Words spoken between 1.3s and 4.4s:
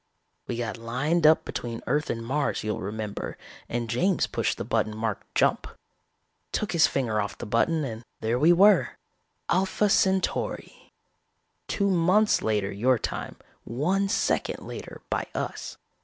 between Earth and Mars, you'll remember, and James